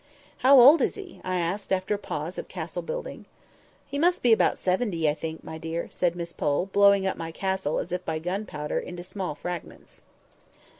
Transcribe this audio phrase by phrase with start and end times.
[0.39, 3.25] "How old is he?" I asked, after a pause of castle building.
[3.85, 7.31] "He must be about seventy, I think, my dear," said Miss Pole, blowing up my
[7.31, 10.01] castle, as if by gun powder, into small fragments.